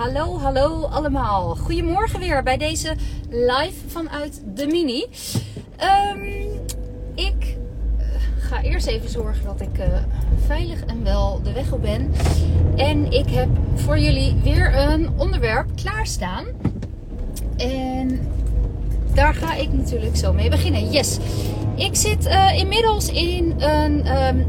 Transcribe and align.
hallo, 0.00 0.38
hallo 0.38 0.84
allemaal. 0.84 1.56
Goedemorgen 1.56 2.20
weer 2.20 2.42
bij 2.42 2.56
deze 2.56 2.94
live 3.28 3.88
vanuit 3.88 4.42
de 4.54 4.66
Mini. 4.66 5.06
Um, 6.12 6.22
ik 7.14 7.56
eh, 7.98 8.06
ga 8.38 8.62
eerst 8.62 8.86
even 8.86 9.10
zorgen 9.10 9.44
dat 9.44 9.60
ik 9.60 9.78
uh, 9.78 9.86
veilig 10.46 10.84
en 10.84 11.04
wel 11.04 11.40
de 11.42 11.52
weg 11.52 11.72
op 11.72 11.82
ben. 11.82 12.12
En 12.76 13.12
ik 13.12 13.30
heb 13.30 13.48
voor 13.74 13.98
jullie 13.98 14.36
weer 14.42 14.76
een 14.76 15.08
onderwerp 15.16 15.66
klaarstaan. 15.74 16.44
En 17.56 18.20
daar 19.14 19.34
ga 19.34 19.54
ik 19.54 19.72
natuurlijk 19.72 20.16
zo 20.16 20.32
mee 20.32 20.50
beginnen. 20.50 20.90
Yes. 20.90 21.18
Ik 21.76 21.96
zit 21.96 22.26
uh, 22.26 22.58
inmiddels 22.58 23.08
in 23.08 23.54
een 23.58 24.22
um, 24.26 24.46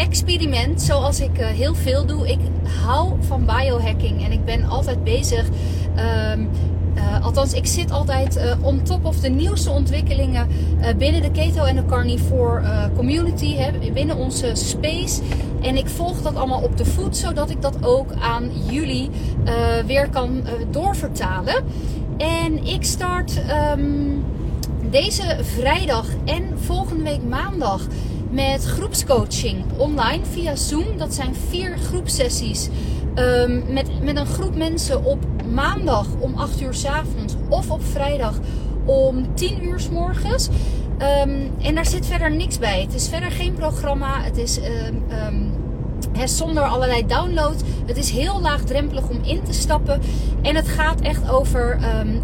experiment 0.00 0.82
zoals 0.82 1.20
ik 1.20 1.38
uh, 1.38 1.46
heel 1.46 1.74
veel 1.74 2.06
doe. 2.06 2.28
Ik 2.28 2.38
hou 2.84 3.12
van 3.20 3.44
biohacking 3.44 4.24
en 4.24 4.32
ik 4.32 4.44
ben 4.44 4.64
altijd 4.64 5.04
bezig. 5.04 5.48
Um, 6.34 6.48
uh, 6.94 7.24
althans, 7.24 7.52
ik 7.52 7.66
zit 7.66 7.90
altijd 7.90 8.36
uh, 8.36 8.66
on 8.66 8.82
top 8.82 9.04
of 9.04 9.20
de 9.20 9.28
nieuwste 9.28 9.70
ontwikkelingen 9.70 10.48
binnen 10.98 11.22
de 11.22 11.30
keto 11.30 11.64
en 11.64 11.76
de 11.76 11.84
carnivore 11.84 12.62
community, 12.96 13.54
hè, 13.54 13.92
binnen 13.92 14.16
onze 14.16 14.50
space. 14.54 15.20
En 15.62 15.76
ik 15.76 15.88
volg 15.88 16.22
dat 16.22 16.36
allemaal 16.36 16.62
op 16.62 16.76
de 16.76 16.84
voet, 16.84 17.16
zodat 17.16 17.50
ik 17.50 17.62
dat 17.62 17.84
ook 17.84 18.12
aan 18.20 18.50
jullie 18.70 19.10
weer 19.86 20.08
kan 20.08 20.42
doorvertalen. 20.70 21.64
En 22.16 22.66
ik 22.66 22.84
start 22.84 23.42
um, 23.78 24.24
deze 24.90 25.38
vrijdag 25.42 26.06
en 26.24 26.42
volgende 26.58 27.02
week 27.02 27.22
maandag 27.28 27.86
met 28.30 28.64
groepscoaching 28.64 29.64
online 29.76 30.24
via 30.24 30.56
Zoom. 30.56 30.98
Dat 30.98 31.14
zijn 31.14 31.34
vier 31.34 31.78
groepsessies 31.78 32.68
um, 33.14 33.64
met, 33.72 34.02
met 34.02 34.16
een 34.16 34.26
groep 34.26 34.56
mensen 34.56 35.04
op 35.04 35.18
maandag 35.52 36.06
om 36.18 36.34
8 36.34 36.60
uur 36.60 36.74
s 36.74 36.84
avonds 36.84 37.34
of 37.48 37.70
op 37.70 37.84
vrijdag 37.84 38.38
om 38.84 39.34
10 39.34 39.64
uur 39.64 39.80
s 39.80 39.88
morgens. 39.88 40.48
Um, 40.48 41.50
en 41.62 41.74
daar 41.74 41.86
zit 41.86 42.06
verder 42.06 42.30
niks 42.30 42.58
bij. 42.58 42.80
Het 42.80 42.94
is 42.94 43.08
verder 43.08 43.30
geen 43.30 43.54
programma. 43.54 44.22
Het 44.22 44.36
is 44.36 44.58
um, 44.58 45.02
zonder 46.28 46.62
allerlei 46.62 47.06
download. 47.06 47.62
Het 47.86 47.96
is 47.96 48.10
heel 48.10 48.40
laagdrempelig 48.40 49.08
om 49.08 49.18
in 49.22 49.42
te 49.42 49.52
stappen. 49.52 50.00
En 50.42 50.56
het 50.56 50.68
gaat 50.68 51.00
echt 51.00 51.30
over 51.30 51.78
um, 52.00 52.22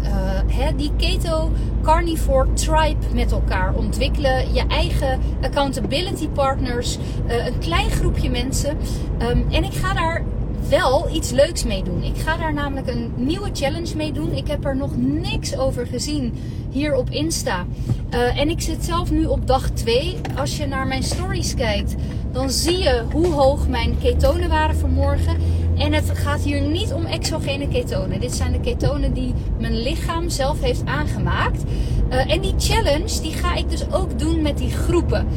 uh, 0.49 0.67
die 0.75 0.91
keto 0.97 1.51
carnivore 1.81 2.53
tribe 2.53 3.05
met 3.13 3.31
elkaar 3.31 3.73
ontwikkelen. 3.73 4.53
Je 4.53 4.67
eigen 4.67 5.19
accountability 5.41 6.27
partners. 6.27 6.97
Uh, 7.27 7.45
een 7.45 7.59
klein 7.59 7.89
groepje 7.89 8.29
mensen. 8.29 8.77
Um, 9.21 9.45
en 9.49 9.63
ik 9.63 9.73
ga 9.73 9.93
daar 9.93 10.23
wel 10.69 11.09
iets 11.13 11.31
leuks 11.31 11.63
mee 11.63 11.83
doen. 11.83 12.03
Ik 12.03 12.17
ga 12.17 12.37
daar 12.37 12.53
namelijk 12.53 12.87
een 12.87 13.13
nieuwe 13.15 13.49
challenge 13.53 13.95
mee 13.95 14.11
doen. 14.11 14.33
Ik 14.33 14.47
heb 14.47 14.65
er 14.65 14.75
nog 14.75 14.97
niks 14.97 15.57
over 15.57 15.87
gezien 15.87 16.33
hier 16.69 16.95
op 16.95 17.09
Insta. 17.09 17.65
Uh, 18.13 18.39
en 18.39 18.49
ik 18.49 18.61
zit 18.61 18.85
zelf 18.85 19.11
nu 19.11 19.25
op 19.25 19.47
dag 19.47 19.69
2. 19.69 20.15
Als 20.37 20.57
je 20.57 20.65
naar 20.65 20.87
mijn 20.87 21.03
stories 21.03 21.55
kijkt, 21.55 21.95
dan 22.37 22.51
zie 22.51 22.77
je 22.77 23.03
hoe 23.11 23.33
hoog 23.33 23.67
mijn 23.67 23.97
ketonen 24.01 24.49
waren 24.49 24.75
vanmorgen. 24.75 25.37
En 25.77 25.93
het 25.93 26.11
gaat 26.13 26.41
hier 26.41 26.61
niet 26.61 26.93
om 26.93 27.05
exogene 27.05 27.67
ketonen. 27.67 28.19
Dit 28.19 28.33
zijn 28.33 28.51
de 28.51 28.59
ketonen 28.59 29.13
die 29.13 29.33
mijn 29.59 29.81
lichaam 29.81 30.29
zelf 30.29 30.61
heeft 30.61 30.85
aangemaakt. 30.85 31.63
Uh, 32.09 32.31
en 32.31 32.41
die 32.41 32.53
challenge 32.57 33.21
die 33.21 33.33
ga 33.33 33.55
ik 33.55 33.69
dus 33.69 33.91
ook 33.91 34.19
doen 34.19 34.41
met 34.41 34.57
die 34.57 34.69
groepen. 34.69 35.27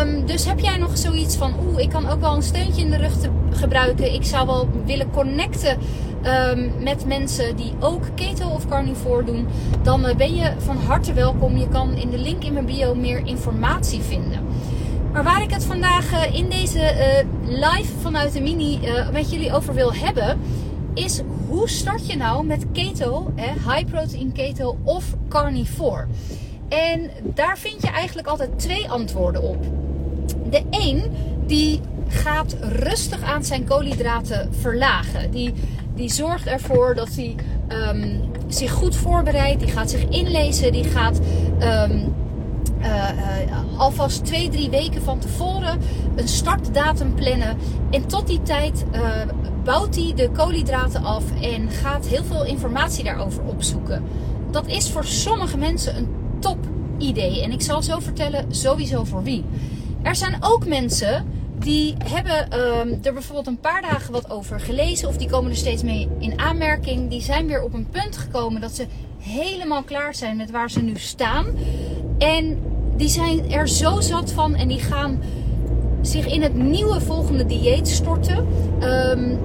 Um, 0.00 0.26
dus 0.26 0.44
heb 0.44 0.58
jij 0.58 0.76
nog 0.76 0.98
zoiets 0.98 1.36
van, 1.36 1.54
oeh, 1.66 1.82
ik 1.82 1.88
kan 1.88 2.08
ook 2.08 2.20
wel 2.20 2.34
een 2.34 2.42
steuntje 2.42 2.82
in 2.82 2.90
de 2.90 2.96
rug 2.96 3.20
te 3.20 3.28
gebruiken. 3.50 4.14
Ik 4.14 4.24
zou 4.24 4.46
wel 4.46 4.68
willen 4.84 5.10
connecten 5.10 5.78
um, 6.50 6.72
met 6.82 7.06
mensen 7.06 7.56
die 7.56 7.72
ook 7.80 8.02
keto 8.14 8.48
of 8.48 8.68
carnivore 8.68 9.24
doen. 9.24 9.46
Dan 9.82 10.06
uh, 10.06 10.14
ben 10.14 10.34
je 10.34 10.52
van 10.58 10.76
harte 10.76 11.12
welkom. 11.12 11.56
Je 11.56 11.68
kan 11.68 11.94
in 11.94 12.10
de 12.10 12.18
link 12.18 12.44
in 12.44 12.52
mijn 12.52 12.66
bio 12.66 12.94
meer 12.94 13.26
informatie 13.26 14.00
vinden. 14.00 14.40
Maar 15.12 15.24
waar 15.24 15.42
ik 15.42 15.50
het 15.50 15.64
vandaag 15.64 16.12
uh, 16.12 16.34
in 16.34 16.48
deze 16.48 16.78
uh, 16.78 17.28
live 17.48 17.98
vanuit 18.00 18.32
de 18.32 18.40
mini 18.40 18.80
met 19.12 19.30
jullie 19.30 19.52
over 19.52 19.74
wil 19.74 19.94
hebben, 19.94 20.40
is 20.94 21.22
hoe 21.48 21.68
start 21.68 22.06
je 22.06 22.16
nou 22.16 22.46
met 22.46 22.66
keto, 22.72 23.32
high 23.36 23.84
protein 23.90 24.32
keto 24.32 24.78
of 24.82 25.04
carnivore? 25.28 26.06
En 26.68 27.10
daar 27.22 27.58
vind 27.58 27.82
je 27.82 27.88
eigenlijk 27.88 28.28
altijd 28.28 28.58
twee 28.58 28.88
antwoorden 28.88 29.42
op. 29.42 29.64
De 30.50 30.62
een 30.70 31.02
die 31.46 31.80
gaat 32.08 32.56
rustig 32.60 33.22
aan 33.22 33.44
zijn 33.44 33.64
koolhydraten 33.64 34.54
verlagen. 34.60 35.30
Die, 35.30 35.52
die 35.94 36.10
zorgt 36.10 36.46
ervoor 36.46 36.94
dat 36.94 37.14
hij 37.14 37.34
um, 37.68 38.20
zich 38.48 38.72
goed 38.72 38.96
voorbereidt. 38.96 39.60
Die 39.60 39.70
gaat 39.70 39.90
zich 39.90 40.08
inlezen. 40.08 40.72
Die 40.72 40.84
gaat 40.84 41.20
um, 41.60 42.14
uh, 42.82 42.88
uh, 42.88 43.78
alvast 43.80 44.24
twee, 44.24 44.48
drie 44.48 44.70
weken 44.70 45.02
van 45.02 45.18
tevoren 45.18 45.80
een 46.16 46.28
startdatum 46.28 47.14
plannen. 47.14 47.56
En 47.90 48.06
tot 48.06 48.26
die 48.26 48.42
tijd 48.42 48.84
uh, 48.94 49.00
bouwt 49.64 49.94
hij 49.94 50.12
de 50.14 50.30
koolhydraten 50.30 51.04
af 51.04 51.24
en 51.40 51.70
gaat 51.70 52.06
heel 52.06 52.24
veel 52.24 52.44
informatie 52.44 53.04
daarover 53.04 53.42
opzoeken. 53.44 54.04
Dat 54.50 54.66
is 54.66 54.90
voor 54.90 55.04
sommige 55.04 55.58
mensen 55.58 55.96
een 55.96 56.08
top 56.38 56.58
idee. 56.98 57.42
En 57.42 57.52
ik 57.52 57.62
zal 57.62 57.82
zo 57.82 57.98
vertellen 57.98 58.54
sowieso 58.54 59.04
voor 59.04 59.22
wie. 59.22 59.44
Er 60.02 60.16
zijn 60.16 60.36
ook 60.40 60.66
mensen 60.66 61.26
die 61.58 61.94
hebben 62.04 62.60
um, 62.60 62.98
er 63.02 63.12
bijvoorbeeld 63.12 63.46
een 63.46 63.60
paar 63.60 63.82
dagen 63.82 64.12
wat 64.12 64.30
over 64.30 64.60
gelezen. 64.60 65.08
Of 65.08 65.16
die 65.16 65.30
komen 65.30 65.50
er 65.50 65.56
steeds 65.56 65.82
mee 65.82 66.08
in 66.18 66.38
aanmerking. 66.38 67.10
Die 67.10 67.22
zijn 67.22 67.46
weer 67.46 67.62
op 67.62 67.74
een 67.74 67.88
punt 67.88 68.16
gekomen 68.16 68.60
dat 68.60 68.74
ze 68.74 68.86
helemaal 69.18 69.82
klaar 69.82 70.14
zijn 70.14 70.36
met 70.36 70.50
waar 70.50 70.70
ze 70.70 70.82
nu 70.82 70.92
staan. 70.96 71.46
En 72.18 72.58
die 72.96 73.08
zijn 73.08 73.52
er 73.52 73.68
zo 73.68 74.00
zat 74.00 74.32
van 74.32 74.54
en 74.54 74.68
die 74.68 74.80
gaan 74.80 75.18
zich 76.00 76.26
in 76.26 76.42
het 76.42 76.54
nieuwe 76.54 77.00
volgende 77.00 77.46
dieet 77.46 77.88
storten. 77.88 78.46
Um, 78.82 79.38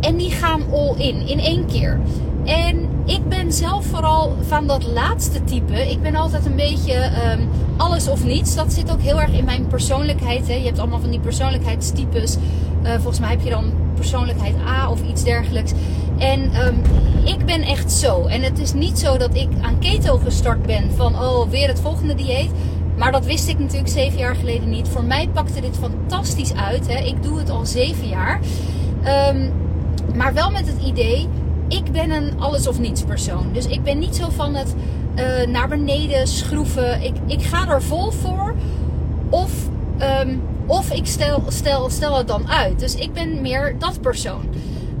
en 0.00 0.16
die 0.16 0.30
gaan 0.30 0.62
all 0.72 0.94
in, 0.96 1.28
in 1.28 1.38
één 1.38 1.66
keer. 1.66 2.00
En 2.44 2.88
ik 3.04 3.28
ben 3.28 3.52
zelf 3.52 3.86
vooral 3.86 4.36
van 4.40 4.66
dat 4.66 4.86
laatste 4.86 5.44
type. 5.44 5.90
Ik 5.90 6.02
ben 6.02 6.14
altijd 6.14 6.46
een 6.46 6.56
beetje 6.56 6.94
um, 6.94 7.48
alles 7.76 8.08
of 8.08 8.24
niets. 8.24 8.54
Dat 8.54 8.72
zit 8.72 8.92
ook 8.92 9.00
heel 9.00 9.20
erg 9.20 9.32
in 9.32 9.44
mijn 9.44 9.66
persoonlijkheid. 9.66 10.48
Hè. 10.48 10.54
Je 10.54 10.64
hebt 10.64 10.78
allemaal 10.78 11.00
van 11.00 11.10
die 11.10 11.20
persoonlijkheidstypes. 11.20 12.36
Uh, 12.82 12.90
volgens 12.92 13.20
mij 13.20 13.30
heb 13.30 13.40
je 13.40 13.50
dan 13.50 13.72
persoonlijkheid 13.94 14.54
A 14.66 14.90
of 14.90 15.00
iets 15.08 15.24
dergelijks. 15.24 15.72
En 16.18 16.40
um, 16.40 16.82
ik 17.28 17.46
ben 17.46 17.62
echt 17.62 17.92
zo. 17.92 18.26
En 18.26 18.42
het 18.42 18.58
is 18.58 18.72
niet 18.72 18.98
zo 18.98 19.16
dat 19.16 19.34
ik 19.34 19.48
aan 19.60 19.78
keto 19.78 20.16
gestart 20.16 20.62
ben 20.62 20.90
van 20.96 21.14
oh 21.14 21.50
weer 21.50 21.68
het 21.68 21.80
volgende 21.80 22.14
dieet. 22.14 22.50
Maar 22.96 23.12
dat 23.12 23.24
wist 23.24 23.48
ik 23.48 23.58
natuurlijk 23.58 23.88
zeven 23.88 24.18
jaar 24.18 24.36
geleden 24.36 24.68
niet. 24.68 24.88
Voor 24.88 25.04
mij 25.04 25.28
pakte 25.32 25.60
dit 25.60 25.78
fantastisch 25.80 26.54
uit. 26.54 26.88
Hè. 26.88 27.04
Ik 27.04 27.22
doe 27.22 27.38
het 27.38 27.50
al 27.50 27.66
zeven 27.66 28.08
jaar. 28.08 28.40
Um, 29.32 29.52
maar 30.14 30.34
wel 30.34 30.50
met 30.50 30.66
het 30.66 30.82
idee, 30.82 31.28
ik 31.68 31.92
ben 31.92 32.10
een 32.10 32.40
alles 32.40 32.68
of 32.68 32.78
niets 32.78 33.02
persoon. 33.02 33.52
Dus 33.52 33.66
ik 33.66 33.82
ben 33.82 33.98
niet 33.98 34.16
zo 34.16 34.28
van 34.30 34.54
het 34.54 34.74
uh, 35.14 35.46
naar 35.46 35.68
beneden 35.68 36.26
schroeven. 36.26 37.02
Ik, 37.02 37.14
ik 37.26 37.42
ga 37.42 37.68
er 37.68 37.82
vol 37.82 38.10
voor. 38.10 38.54
Of, 39.30 39.52
um, 40.22 40.42
of 40.66 40.92
ik 40.92 41.06
stel, 41.06 41.42
stel, 41.48 41.90
stel 41.90 42.16
het 42.16 42.26
dan 42.26 42.48
uit. 42.48 42.78
Dus 42.78 42.94
ik 42.94 43.12
ben 43.12 43.40
meer 43.40 43.74
dat 43.78 44.00
persoon. 44.00 44.42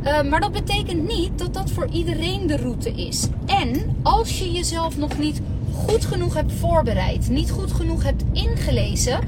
Uh, 0.04 0.22
maar 0.22 0.40
dat 0.40 0.52
betekent 0.52 1.08
niet 1.08 1.38
dat 1.38 1.54
dat 1.54 1.70
voor 1.70 1.88
iedereen 1.90 2.46
de 2.46 2.56
route 2.56 2.90
is. 2.90 3.28
En 3.46 3.96
als 4.02 4.38
je 4.38 4.52
jezelf 4.52 4.96
nog 4.96 5.18
niet 5.18 5.40
goed 5.72 6.04
genoeg 6.04 6.34
hebt 6.34 6.52
voorbereid, 6.52 7.28
niet 7.28 7.50
goed 7.50 7.72
genoeg 7.72 8.02
hebt 8.02 8.24
ingelezen, 8.32 9.18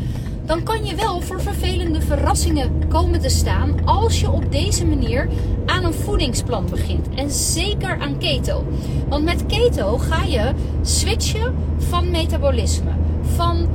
dan 0.45 0.63
kan 0.63 0.85
je 0.85 0.95
wel 0.95 1.21
voor 1.21 1.41
vervelende 1.41 2.01
verrassingen 2.01 2.89
komen 2.89 3.21
te 3.21 3.29
staan 3.29 3.75
als 3.85 4.21
je 4.21 4.31
op 4.31 4.53
deze 4.53 4.87
manier 4.87 5.29
aan 5.67 5.85
een 5.85 5.95
voedingsplan 5.95 6.67
begint. 6.71 7.09
En 7.15 7.31
zeker 7.31 8.01
aan 8.01 8.19
keto. 8.19 8.65
Want 9.09 9.25
met 9.25 9.47
keto 9.47 9.99
ga 9.99 10.23
je 10.23 10.53
switchen 10.83 11.55
van 11.79 12.11
metabolisme. 12.11 12.91
Van 13.23 13.69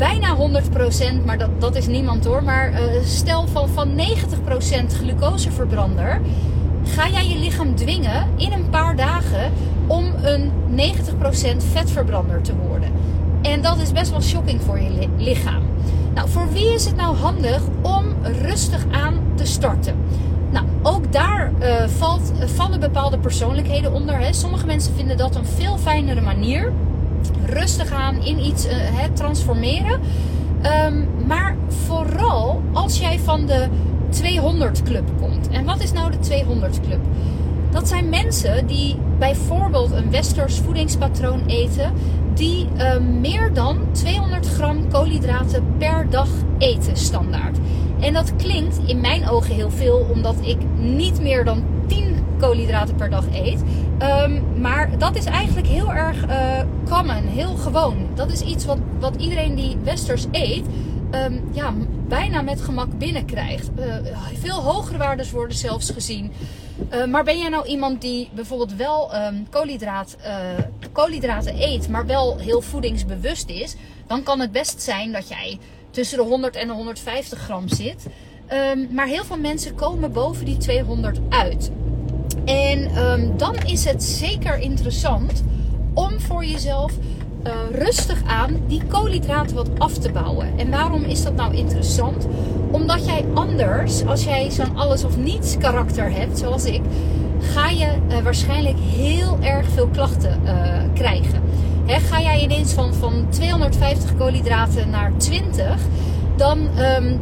bijna 0.00 0.36
100%, 0.36 1.24
maar 1.24 1.38
dat, 1.38 1.60
dat 1.60 1.76
is 1.76 1.86
niemand 1.86 2.24
hoor. 2.24 2.44
Maar 2.44 2.72
uh, 2.72 2.78
stel 3.04 3.46
van, 3.46 3.68
van 3.68 3.88
90% 3.88 4.02
glucoseverbrander. 4.86 6.20
Ga 6.84 7.08
jij 7.08 7.28
je 7.28 7.38
lichaam 7.38 7.74
dwingen 7.74 8.26
in 8.36 8.52
een 8.52 8.68
paar 8.70 8.96
dagen 8.96 9.52
om 9.86 10.04
een 10.22 10.50
90% 10.76 11.56
vetverbrander 11.72 12.42
te 12.42 12.56
worden. 12.56 12.92
En 13.42 13.62
dat 13.62 13.78
is 13.78 13.92
best 13.92 14.10
wel 14.10 14.22
shocking 14.22 14.62
voor 14.62 14.80
je 14.80 15.08
lichaam. 15.16 15.62
Nou, 16.14 16.28
voor 16.28 16.52
wie 16.52 16.74
is 16.74 16.84
het 16.84 16.96
nou 16.96 17.16
handig 17.16 17.62
om 17.82 18.04
rustig 18.22 18.86
aan 18.90 19.14
te 19.34 19.46
starten? 19.46 19.94
Nou, 20.50 20.66
ook 20.82 21.12
daar 21.12 21.52
uh, 21.60 21.86
valt, 21.86 22.32
uh, 22.40 22.46
vallen 22.46 22.80
bepaalde 22.80 23.18
persoonlijkheden 23.18 23.92
onder. 23.92 24.18
Hè. 24.18 24.32
Sommige 24.32 24.66
mensen 24.66 24.94
vinden 24.94 25.16
dat 25.16 25.36
een 25.36 25.46
veel 25.46 25.78
fijnere 25.78 26.20
manier. 26.20 26.72
Rustig 27.46 27.92
aan 27.92 28.24
in 28.24 28.46
iets 28.46 28.66
hè, 28.68 29.10
transformeren. 29.12 30.00
Um, 30.86 31.08
maar 31.26 31.56
vooral 31.86 32.62
als 32.72 32.98
jij 32.98 33.18
van 33.18 33.46
de 33.46 33.66
200 34.08 34.82
Club 34.82 35.10
komt. 35.20 35.48
En 35.48 35.64
wat 35.64 35.82
is 35.82 35.92
nou 35.92 36.10
de 36.10 36.18
200 36.18 36.80
Club? 36.80 37.00
Dat 37.70 37.88
zijn 37.88 38.08
mensen 38.08 38.66
die 38.66 38.96
bijvoorbeeld 39.18 39.90
een 39.90 40.10
westers 40.10 40.58
voedingspatroon 40.58 41.46
eten, 41.46 41.92
die 42.34 42.68
uh, 42.76 42.96
meer 43.20 43.52
dan 43.52 43.78
200 43.92 44.46
gram 44.46 44.88
koolhydraten 44.90 45.64
per 45.78 46.06
dag 46.10 46.28
eten 46.58 46.96
standaard. 46.96 47.58
En 48.00 48.12
dat 48.12 48.36
klinkt 48.36 48.78
in 48.86 49.00
mijn 49.00 49.28
ogen 49.28 49.54
heel 49.54 49.70
veel, 49.70 50.06
omdat 50.12 50.36
ik 50.42 50.58
niet 50.76 51.20
meer 51.20 51.44
dan 51.44 51.62
10 51.86 52.16
koolhydraten 52.40 52.94
per 52.94 53.10
dag 53.10 53.24
eet. 53.32 53.62
Um, 54.02 54.60
maar 54.60 54.98
dat 54.98 55.16
is 55.16 55.24
eigenlijk 55.24 55.66
heel 55.66 55.92
erg 55.92 56.26
uh, 56.26 56.60
common, 56.88 57.26
heel 57.26 57.54
gewoon. 57.54 58.08
Dat 58.14 58.32
is 58.32 58.40
iets 58.40 58.64
wat, 58.64 58.78
wat 58.98 59.16
iedereen 59.16 59.54
die 59.54 59.76
westers 59.84 60.26
eet, 60.32 60.64
um, 61.14 61.40
ja, 61.52 61.72
bijna 62.08 62.42
met 62.42 62.60
gemak 62.60 62.98
binnenkrijgt. 62.98 63.70
Uh, 63.78 63.94
veel 64.40 64.62
hogere 64.62 64.98
waardes 64.98 65.30
worden 65.30 65.56
zelfs 65.56 65.90
gezien. 65.90 66.32
Uh, 66.94 67.04
maar 67.04 67.24
ben 67.24 67.38
jij 67.38 67.48
nou 67.48 67.66
iemand 67.66 68.00
die 68.00 68.30
bijvoorbeeld 68.34 68.74
wel 68.74 69.14
um, 69.14 69.46
koolhydraat, 69.50 70.16
koolhydraten 70.92 71.62
eet, 71.62 71.88
maar 71.88 72.06
wel 72.06 72.38
heel 72.38 72.60
voedingsbewust 72.60 73.48
is, 73.48 73.76
dan 74.06 74.22
kan 74.22 74.40
het 74.40 74.52
best 74.52 74.82
zijn 74.82 75.12
dat 75.12 75.28
jij 75.28 75.58
tussen 75.90 76.18
de 76.18 76.24
100 76.24 76.56
en 76.56 76.66
de 76.66 76.72
150 76.72 77.38
gram 77.38 77.68
zit. 77.68 78.06
Maar 78.90 79.06
heel 79.06 79.24
veel 79.24 79.38
mensen 79.38 79.74
komen 79.74 80.12
boven 80.12 80.44
die 80.44 80.56
200 80.56 81.18
uit. 81.28 81.70
En 82.44 82.98
um, 82.98 83.36
dan 83.36 83.54
is 83.66 83.84
het 83.84 84.02
zeker 84.02 84.58
interessant 84.58 85.42
om 85.94 86.20
voor 86.20 86.44
jezelf 86.44 86.92
uh, 87.46 87.52
rustig 87.72 88.22
aan 88.26 88.56
die 88.66 88.82
koolhydraten 88.88 89.56
wat 89.56 89.68
af 89.78 89.98
te 89.98 90.12
bouwen. 90.12 90.58
En 90.58 90.70
waarom 90.70 91.02
is 91.02 91.22
dat 91.22 91.34
nou 91.34 91.54
interessant? 91.54 92.26
Omdat 92.70 93.06
jij 93.06 93.24
anders, 93.34 94.06
als 94.06 94.24
jij 94.24 94.50
zo'n 94.50 94.76
alles 94.76 95.04
of 95.04 95.16
niets 95.16 95.58
karakter 95.58 96.12
hebt, 96.12 96.38
zoals 96.38 96.64
ik, 96.64 96.80
ga 97.40 97.68
je 97.68 97.88
uh, 98.08 98.18
waarschijnlijk 98.18 98.78
heel 98.78 99.38
erg 99.40 99.68
veel 99.68 99.88
klachten 99.88 100.40
uh, 100.44 100.52
krijgen. 100.94 101.40
Ga 101.86 102.20
jij 102.20 102.40
ineens 102.40 102.72
van, 102.72 102.94
van 102.94 103.26
250 103.28 104.16
koolhydraten 104.16 104.90
naar 104.90 105.12
20, 105.16 105.76
dan, 106.36 106.58
um, 106.78 107.20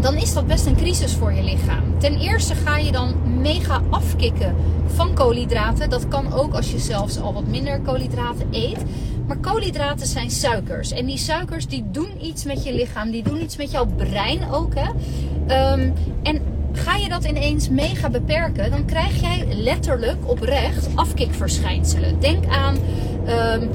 dan 0.00 0.14
is 0.14 0.32
dat 0.32 0.46
best 0.46 0.66
een 0.66 0.76
crisis 0.76 1.14
voor 1.14 1.32
je 1.32 1.42
lichaam. 1.42 1.98
Ten 1.98 2.18
eerste 2.18 2.54
ga 2.54 2.76
je 2.76 2.92
dan 2.92 3.14
mega 3.40 3.80
afkicken 3.90 4.54
van 4.86 5.14
koolhydraten. 5.14 5.90
Dat 5.90 6.08
kan 6.08 6.32
ook 6.32 6.54
als 6.54 6.70
je 6.70 6.78
zelfs 6.78 7.20
al 7.20 7.32
wat 7.32 7.46
minder 7.46 7.80
koolhydraten 7.80 8.46
eet. 8.50 8.82
Maar 9.26 9.36
koolhydraten 9.36 10.06
zijn 10.06 10.30
suikers. 10.30 10.92
En 10.92 11.06
die 11.06 11.18
suikers 11.18 11.66
die 11.66 11.84
doen 11.90 12.10
iets 12.22 12.44
met 12.44 12.64
je 12.64 12.74
lichaam. 12.74 13.10
Die 13.10 13.22
doen 13.22 13.42
iets 13.42 13.56
met 13.56 13.70
jouw 13.70 13.86
brein 13.86 14.50
ook. 14.50 14.72
Hè? 14.74 14.88
Um, 15.72 15.92
en 16.22 16.40
ga 16.72 16.96
je 16.96 17.08
dat 17.08 17.24
ineens 17.24 17.68
mega 17.68 18.10
beperken, 18.10 18.70
dan 18.70 18.84
krijg 18.84 19.20
jij 19.20 19.46
letterlijk 19.50 20.16
oprecht 20.24 20.88
afkikverschijnselen. 20.94 22.20
Denk 22.20 22.46
aan 22.46 22.76
um, 23.60 23.70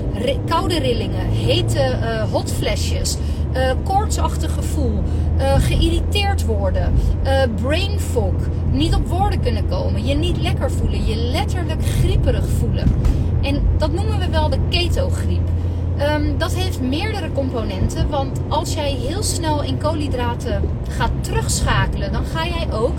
koude 0.45 0.79
rillingen, 0.79 1.27
hete 1.29 1.97
uh, 2.01 2.31
hotflesjes, 2.31 3.17
uh, 3.53 3.71
koortsachtig 3.83 4.53
gevoel, 4.53 5.03
uh, 5.41 5.53
geïrriteerd 5.59 6.45
worden, 6.45 6.93
brain 7.61 7.99
fog, 7.99 8.33
niet 8.71 8.95
op 8.95 9.07
woorden 9.07 9.39
kunnen 9.39 9.67
komen, 9.67 10.05
je 10.05 10.15
niet 10.15 10.41
lekker 10.41 10.71
voelen, 10.71 11.05
je 11.05 11.15
letterlijk 11.15 11.85
grieperig 11.85 12.45
voelen. 12.59 12.87
En 13.41 13.61
dat 13.77 13.93
noemen 13.93 14.19
we 14.19 14.29
wel 14.29 14.49
de 14.49 14.59
ketogriep. 14.69 15.49
Um, 16.15 16.37
dat 16.37 16.55
heeft 16.55 16.81
meerdere 16.81 17.31
componenten, 17.31 18.09
want 18.09 18.39
als 18.47 18.73
jij 18.73 18.91
heel 18.91 19.23
snel 19.23 19.63
in 19.63 19.77
koolhydraten 19.77 20.61
gaat 20.89 21.11
terugschakelen, 21.21 22.11
dan 22.11 22.25
ga 22.25 22.45
jij 22.45 22.67
ook 22.73 22.95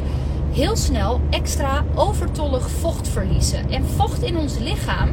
heel 0.53 0.77
snel 0.77 1.21
extra 1.31 1.85
overtollig 1.95 2.71
vocht 2.71 3.09
verliezen. 3.09 3.71
En 3.71 3.85
vocht 3.97 4.23
in 4.23 4.37
ons 4.37 4.59
lichaam, 4.59 5.09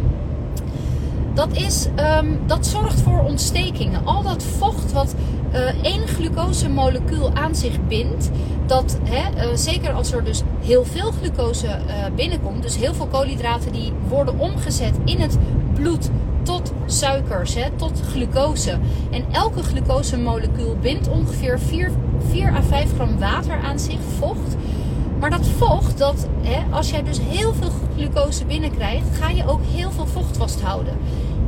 dat, 1.34 1.54
is, 1.54 1.88
um, 2.20 2.40
dat 2.46 2.68
zorgt 2.68 3.02
voor 3.02 3.20
ontstekingen. 3.20 4.06
Al 4.06 4.24
dat 4.24 4.44
vocht 4.44 4.92
wat 4.92 5.16
uh, 5.16 5.39
één 5.82 6.08
glucosemolecuul 6.08 7.32
aan 7.34 7.56
zich 7.56 7.88
bindt, 7.88 8.30
dat 8.66 9.00
hè, 9.04 9.46
uh, 9.46 9.56
zeker 9.56 9.92
als 9.92 10.12
er 10.12 10.24
dus 10.24 10.42
heel 10.62 10.84
veel 10.84 11.12
glucose 11.12 11.68
uh, 11.68 11.94
binnenkomt, 12.16 12.64
dus 12.64 12.78
heel 12.78 12.94
veel 12.94 13.08
koolhydraten 13.08 13.72
die 13.72 13.92
worden 14.08 14.40
omgezet 14.40 14.98
in 15.06 15.20
het 15.20 15.38
bloed 15.74 16.10
tot 16.44 16.74
suikers, 16.86 17.56
hè, 17.56 17.70
tot 17.76 18.02
glucose. 18.12 18.78
En 19.12 19.26
elke 19.32 19.64
glucosemolecuul 19.64 20.78
bindt 20.82 21.10
ongeveer 21.10 21.60
4, 21.60 21.92
4 22.32 22.54
à 22.54 22.62
5 22.62 22.94
gram 22.94 23.20
water 23.20 23.60
aan 23.64 23.80
zich, 23.80 24.00
vocht. 24.18 24.56
Maar 25.20 25.30
dat 25.30 25.48
vocht, 25.58 25.98
dat, 25.98 26.28
hè, 26.42 26.76
als 26.76 26.90
jij 26.90 27.04
dus 27.04 27.20
heel 27.22 27.54
veel 27.54 27.72
glucose 27.96 28.46
binnenkrijgt, 28.46 29.08
ga 29.20 29.30
je 29.30 29.48
ook 29.48 29.62
heel 29.74 29.92
veel 29.92 30.08
vocht 30.08 30.38
vasthouden. 30.38 30.94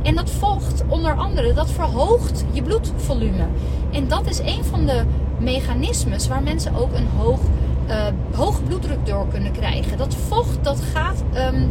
En 0.02 0.14
dat 0.14 0.30
vocht, 0.30 0.82
onder 0.88 1.14
andere, 1.14 1.52
dat 1.52 1.70
verhoogt 1.70 2.44
je 2.52 2.62
bloedvolume. 2.62 3.46
En 3.90 4.08
dat 4.08 4.26
is 4.26 4.38
een 4.38 4.64
van 4.64 4.86
de 4.86 5.02
mechanismes 5.38 6.28
waar 6.28 6.42
mensen 6.42 6.74
ook 6.74 6.92
een 6.92 7.08
hoog, 7.16 7.40
uh, 7.88 7.96
hoge 8.34 8.62
bloeddruk 8.62 9.06
door 9.06 9.26
kunnen 9.28 9.52
krijgen. 9.52 9.98
Dat 9.98 10.14
vocht, 10.28 10.64
dat 10.64 10.80
gaat 10.92 11.22
um, 11.36 11.70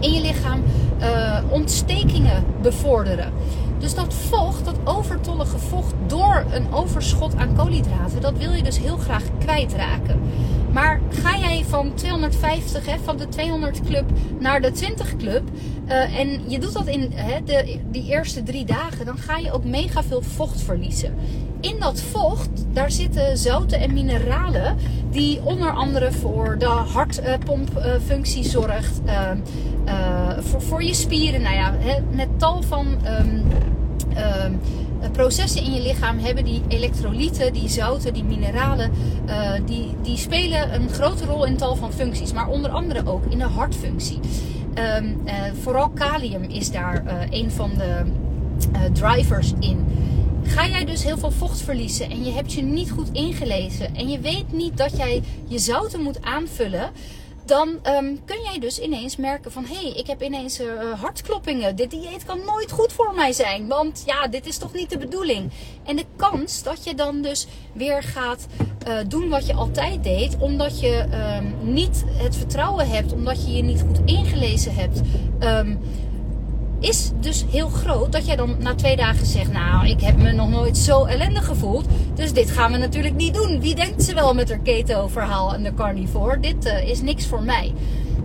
in 0.00 0.12
je 0.12 0.20
lichaam 0.20 0.62
uh, 1.00 1.38
ontstekingen 1.48 2.44
bevorderen. 2.62 3.32
Dus 3.78 3.94
dat 3.94 4.14
vocht, 4.14 4.64
dat 4.64 4.76
overtollige 4.84 5.58
vocht 5.58 5.94
door 6.06 6.44
een 6.50 6.72
overschot 6.72 7.36
aan 7.36 7.54
koolhydraten, 7.56 8.20
dat 8.20 8.38
wil 8.38 8.52
je 8.52 8.62
dus 8.62 8.78
heel 8.78 8.96
graag 8.96 9.22
kwijtraken. 9.38 10.20
Maar 10.72 11.00
ga 11.10 11.38
jij 11.38 11.64
van 11.68 11.94
250, 11.94 12.86
hè, 12.86 12.98
van 13.04 13.16
de 13.16 13.28
200 13.28 13.80
club 13.80 14.04
naar 14.38 14.60
de 14.60 14.72
20 14.72 15.16
club. 15.16 15.42
Uh, 15.86 16.18
en 16.18 16.50
je 16.50 16.58
doet 16.58 16.72
dat 16.72 16.86
in 16.86 17.12
hè, 17.14 17.42
de, 17.44 17.78
die 17.90 18.10
eerste 18.10 18.42
drie 18.42 18.64
dagen. 18.64 19.06
Dan 19.06 19.18
ga 19.18 19.36
je 19.36 19.52
ook 19.52 19.64
mega 19.64 20.02
veel 20.02 20.22
vocht 20.22 20.60
verliezen. 20.60 21.14
In 21.60 21.76
dat 21.78 22.00
vocht, 22.00 22.64
daar 22.72 22.90
zitten 22.90 23.38
zouten 23.38 23.80
en 23.80 23.92
mineralen. 23.92 24.76
Die 25.10 25.42
onder 25.42 25.70
andere 25.70 26.12
voor 26.12 26.58
de 26.58 26.66
hartpompfunctie 26.66 28.44
uh, 28.44 28.50
zorgt. 28.50 29.00
Uh, 29.06 29.30
voor, 30.38 30.62
voor 30.62 30.82
je 30.82 30.94
spieren. 30.94 31.42
Nou 31.42 31.54
ja, 31.54 31.74
hè, 31.78 32.00
met 32.10 32.28
tal 32.38 32.62
van... 32.62 32.86
Um, 32.86 33.42
um, 34.44 34.60
processen 35.12 35.62
in 35.62 35.74
je 35.74 35.82
lichaam 35.82 36.18
hebben 36.18 36.44
die 36.44 36.62
elektrolyten, 36.68 37.52
die 37.52 37.68
zouten, 37.68 38.14
die 38.14 38.24
mineralen, 38.24 38.90
uh, 39.28 39.52
die, 39.66 39.94
die 40.02 40.16
spelen 40.16 40.74
een 40.74 40.88
grote 40.88 41.24
rol 41.24 41.44
in 41.44 41.56
tal 41.56 41.76
van 41.76 41.92
functies. 41.92 42.32
Maar 42.32 42.48
onder 42.48 42.70
andere 42.70 43.06
ook 43.06 43.24
in 43.28 43.38
de 43.38 43.44
hartfunctie. 43.44 44.20
Um, 44.98 45.20
uh, 45.24 45.32
vooral 45.62 45.88
kalium 45.88 46.42
is 46.42 46.70
daar 46.70 47.26
een 47.30 47.50
van 47.50 47.70
de 47.76 48.02
drivers 48.92 49.52
in. 49.60 49.86
Ga 50.44 50.66
jij 50.66 50.84
dus 50.84 51.04
heel 51.04 51.18
veel 51.18 51.30
vocht 51.30 51.60
verliezen 51.60 52.10
en 52.10 52.24
je 52.24 52.32
hebt 52.32 52.52
je 52.52 52.62
niet 52.62 52.90
goed 52.90 53.08
ingelezen 53.12 53.94
en 53.94 54.08
je 54.08 54.20
weet 54.20 54.52
niet 54.52 54.76
dat 54.76 54.96
jij 54.96 55.22
je 55.46 55.58
zouten 55.58 56.02
moet 56.02 56.22
aanvullen, 56.22 56.90
dan 57.44 57.68
um, 57.68 58.24
kun 58.24 58.40
jij 58.42 58.58
dus 58.58 58.78
ineens 58.78 59.16
merken 59.16 59.52
van... 59.52 59.64
hé, 59.64 59.74
hey, 59.74 59.92
ik 59.92 60.06
heb 60.06 60.22
ineens 60.22 60.60
uh, 60.60 61.00
hartkloppingen. 61.00 61.76
Dit 61.76 61.90
dieet 61.90 62.24
kan 62.24 62.38
nooit 62.46 62.70
goed 62.70 62.92
voor 62.92 63.14
mij 63.14 63.32
zijn. 63.32 63.68
Want 63.68 64.02
ja, 64.06 64.26
dit 64.26 64.46
is 64.46 64.58
toch 64.58 64.72
niet 64.72 64.90
de 64.90 64.98
bedoeling. 64.98 65.50
En 65.84 65.96
de 65.96 66.04
kans 66.16 66.62
dat 66.62 66.84
je 66.84 66.94
dan 66.94 67.22
dus 67.22 67.46
weer 67.72 68.02
gaat 68.02 68.46
uh, 68.88 68.94
doen 69.08 69.28
wat 69.28 69.46
je 69.46 69.54
altijd 69.54 70.04
deed... 70.04 70.36
omdat 70.38 70.80
je 70.80 71.04
um, 71.38 71.72
niet 71.72 72.04
het 72.06 72.36
vertrouwen 72.36 72.88
hebt, 72.88 73.12
omdat 73.12 73.46
je 73.46 73.52
je 73.52 73.62
niet 73.62 73.80
goed 73.80 74.00
ingelezen 74.04 74.74
hebt... 74.74 75.00
Um, 75.40 75.80
is 76.82 77.10
dus 77.20 77.44
heel 77.50 77.68
groot 77.68 78.12
dat 78.12 78.26
jij 78.26 78.36
dan 78.36 78.56
na 78.58 78.74
twee 78.74 78.96
dagen 78.96 79.26
zegt: 79.26 79.52
Nou, 79.52 79.88
ik 79.88 80.00
heb 80.00 80.16
me 80.16 80.32
nog 80.32 80.48
nooit 80.48 80.78
zo 80.78 81.04
ellendig 81.04 81.44
gevoeld. 81.44 81.86
Dus 82.14 82.32
dit 82.32 82.50
gaan 82.50 82.72
we 82.72 82.78
natuurlijk 82.78 83.14
niet 83.14 83.34
doen. 83.34 83.60
Wie 83.60 83.74
denkt 83.74 84.02
ze 84.04 84.14
wel 84.14 84.34
met 84.34 84.48
haar 84.48 84.58
keto-verhaal 84.58 85.54
en 85.54 85.62
de 85.62 85.74
carnivore? 85.74 86.40
Dit 86.40 86.66
uh, 86.66 86.88
is 86.88 87.02
niks 87.02 87.26
voor 87.26 87.42
mij. 87.42 87.72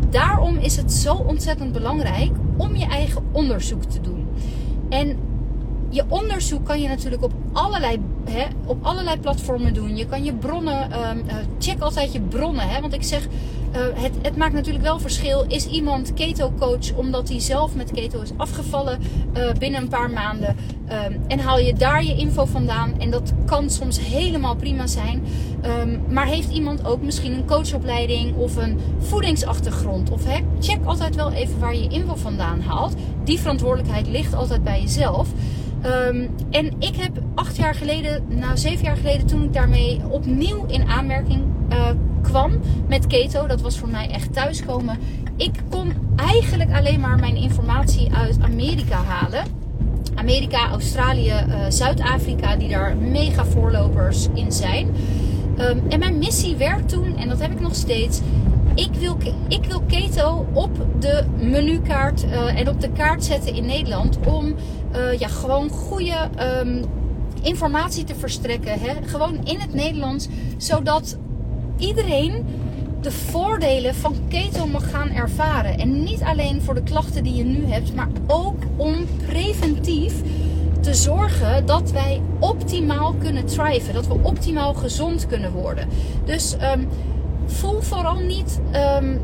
Daarom 0.10 0.58
is 0.58 0.76
het 0.76 0.92
zo 0.92 1.14
ontzettend 1.14 1.72
belangrijk 1.72 2.32
om 2.58 2.76
je 2.76 2.86
eigen 2.86 3.24
onderzoek 3.32 3.84
te 3.84 4.02
doen. 4.02 4.28
En 4.90 5.18
je 5.90 6.04
onderzoek 6.08 6.66
kan 6.66 6.82
je 6.82 6.88
natuurlijk 6.88 7.24
op 7.24 7.32
allerlei, 7.52 8.00
hè, 8.30 8.46
op 8.66 8.86
allerlei 8.86 9.20
platformen 9.20 9.74
doen. 9.74 9.96
Je 9.96 10.06
kan 10.06 10.24
je 10.24 10.34
bronnen, 10.34 11.10
um, 11.10 11.24
check 11.60 11.80
altijd 11.80 12.14
je 12.14 12.22
bronnen. 12.22 12.70
Hè, 12.70 12.82
want 12.82 12.94
ik 12.94 13.04
zeg, 13.04 13.28
uh, 13.78 14.04
het, 14.04 14.12
het, 14.22 14.38
maakt 14.38 14.54
natuurlijk 14.54 14.84
wel 14.84 15.00
verschil. 15.00 15.46
Is 15.48 15.68
iemand 15.68 16.14
keto 16.14 16.54
coach 16.60 16.94
omdat 16.96 17.30
hij 17.30 17.40
zelf 17.40 17.76
met 17.76 17.92
keto 17.92 18.22
is 18.22 18.32
afgevallen 18.38 19.00
uh, 19.38 19.52
binnen 19.60 19.82
een 19.82 19.88
paar 19.88 20.10
maanden? 20.10 20.56
Um, 21.08 21.22
en 21.28 21.40
haal 21.40 21.60
je 21.60 21.74
daar 21.74 22.04
je 22.04 22.16
info 22.16 22.46
vandaan? 22.46 23.00
En 23.00 23.10
dat 23.10 23.34
kan 23.46 23.70
soms 23.70 24.00
helemaal 24.00 24.56
prima 24.56 24.88
zijn. 24.88 25.24
Um, 25.82 26.02
maar 26.10 26.26
heeft 26.26 26.52
iemand 26.52 26.86
ook 26.86 27.02
misschien 27.02 27.34
een 27.34 27.46
coachopleiding 27.46 28.36
of 28.36 28.56
een 28.56 28.80
voedingsachtergrond? 29.00 30.10
Of 30.10 30.22
check 30.60 30.86
altijd 30.86 31.16
wel 31.16 31.32
even 31.32 31.60
waar 31.60 31.76
je 31.76 31.88
info 31.88 32.16
vandaan 32.16 32.62
haalt. 32.62 32.96
Die 33.24 33.40
verantwoordelijkheid 33.40 34.08
ligt 34.08 34.34
altijd 34.34 34.64
bij 34.64 34.82
jezelf. 34.82 35.28
Um, 35.86 36.30
en 36.50 36.72
ik 36.80 36.96
heb 36.96 37.22
acht 37.36 37.56
jaar 37.56 37.76
geleden, 37.76 38.24
nou 38.28 38.58
zeven 38.58 38.86
jaar 38.86 38.98
geleden, 38.98 39.28
toen 39.28 39.44
ik 39.44 39.54
daarmee 39.54 40.02
opnieuw 40.10 40.66
in 40.66 40.88
aanmerking 40.88 41.44
uh, 41.72 41.90
kwam 42.30 42.52
met 42.88 43.08
keto, 43.08 43.48
dat 43.48 43.62
was 43.62 43.78
voor 43.78 43.90
mij 43.90 44.10
echt 44.10 44.34
thuiskomen. 44.34 44.98
Ik 45.36 45.52
kon 45.70 45.94
eigenlijk 46.16 46.74
alleen 46.74 47.00
maar 47.00 47.20
mijn 47.20 47.36
informatie 47.36 48.14
uit 48.14 48.38
Amerika 48.42 49.04
halen. 49.04 49.44
Amerika, 50.16 50.70
Australië, 50.70 51.34
uh, 51.48 51.56
Zuid-Afrika, 51.70 52.56
die 52.56 52.70
daar 52.70 52.98
mega 52.98 53.46
voorlopers 53.46 54.28
in 54.34 54.52
zijn. 54.52 54.88
Um, 55.60 55.82
en 55.90 56.00
mijn 56.00 56.18
missie 56.18 56.56
werd 56.56 56.90
toen, 56.90 57.18
en 57.18 57.30
dat 57.30 57.42
heb 57.42 57.52
ik 57.52 57.60
nog 57.60 57.76
steeds, 57.76 58.20
ik 58.76 58.94
wil, 59.00 59.18
ik 59.48 59.66
wil 59.66 59.82
keto 59.82 60.46
op 60.54 60.86
de 61.00 61.24
menukaart 61.40 62.24
uh, 62.24 62.60
en 62.60 62.70
op 62.70 62.82
de 62.82 62.90
kaart 62.90 63.24
zetten 63.24 63.56
in 63.56 63.66
Nederland. 63.66 64.18
Om 64.26 64.56
uh, 64.96 65.20
ja, 65.20 65.28
gewoon 65.28 65.70
goede 65.70 66.30
um, 66.62 66.84
informatie 67.42 68.04
te 68.04 68.16
verstrekken. 68.16 68.80
Hè? 68.80 68.94
Gewoon 69.06 69.40
in 69.44 69.60
het 69.60 69.74
Nederlands. 69.74 70.28
Zodat 70.58 71.18
iedereen 71.78 72.46
de 73.02 73.12
voordelen 73.12 73.96
van 73.96 74.16
keto 74.28 74.68
mag 74.68 74.90
gaan 74.90 75.10
ervaren. 75.10 75.80
En 75.80 76.04
niet 76.04 76.22
alleen 76.22 76.62
voor 76.62 76.74
de 76.74 76.84
klachten 76.84 77.24
die 77.24 77.36
je 77.36 77.44
nu 77.44 77.66
hebt, 77.66 77.96
maar 77.96 78.08
ook 78.28 78.64
om 78.76 78.96
preventief 79.26 80.14
te 80.80 80.94
zorgen 80.94 81.66
dat 81.66 81.92
wij 81.92 82.22
optimaal 82.40 83.14
kunnen 83.14 83.46
thriven. 83.46 83.94
Dat 83.94 84.08
we 84.08 84.20
optimaal 84.22 84.74
gezond 84.74 85.28
kunnen 85.28 85.52
worden. 85.52 85.88
Dus 86.26 86.56
um, 86.76 86.88
voel 87.46 87.82
vooral 87.82 88.20
niet 88.20 88.60
um, 89.02 89.22